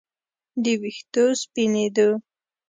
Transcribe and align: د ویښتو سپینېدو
د 0.63 0.65
ویښتو 0.81 1.23
سپینېدو 1.41 2.07